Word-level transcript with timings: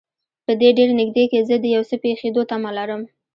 په 0.45 0.51
دې 0.61 0.69
ډېر 0.77 0.89
نږدې 0.99 1.23
کې 1.31 1.39
زه 1.47 1.55
د 1.59 1.65
یو 1.75 1.83
څه 1.89 1.95
پېښېدو 2.03 2.41
تمه 2.51 2.71
لرم. 2.77 3.01